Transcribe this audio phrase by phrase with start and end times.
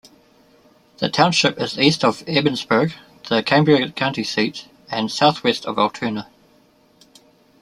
[0.97, 2.93] The township is east of Ebensburg,
[3.29, 6.25] the Cambria County seat, and southwest of Altoona.